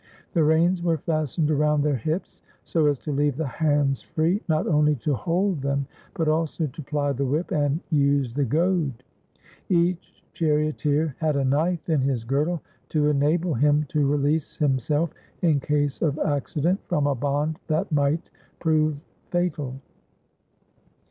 The 0.33 0.43
reins 0.43 0.81
were 0.81 0.97
fastened 0.97 1.51
around 1.51 1.83
their 1.83 1.95
hips 1.95 2.41
so 2.63 2.87
as 2.87 2.97
to 3.01 3.11
leave 3.11 3.37
the 3.37 3.45
hands 3.45 4.01
free, 4.01 4.41
not 4.49 4.65
only 4.65 4.95
to 4.95 5.13
hold 5.13 5.61
them, 5.61 5.85
but 6.15 6.27
also 6.27 6.65
to 6.65 6.81
ply 6.81 7.11
the 7.11 7.23
whip 7.23 7.51
and 7.51 7.81
use 7.91 8.33
the 8.33 8.43
goad. 8.43 9.03
Each 9.69 10.23
charioteer 10.33 11.15
had 11.19 11.35
a 11.35 11.45
knife 11.45 11.87
in 11.87 12.01
his 12.01 12.23
girdle, 12.23 12.63
to 12.89 13.09
enable 13.11 13.53
him 13.53 13.83
to 13.89 14.07
release 14.11 14.57
himself, 14.57 15.11
in 15.43 15.59
case 15.59 16.01
of 16.01 16.17
accident, 16.17 16.79
from 16.87 17.05
a 17.05 17.13
bond 17.13 17.59
that 17.67 17.91
might 17.91 18.31
prove 18.59 18.97
fatal. 19.29 19.75